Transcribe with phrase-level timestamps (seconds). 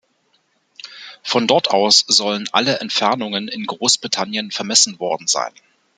[1.21, 5.53] Von dort aus sollen alle Entfernungen in Großbritannien vermessen worden sein.